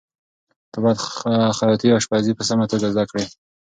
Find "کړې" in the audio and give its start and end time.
3.09-3.25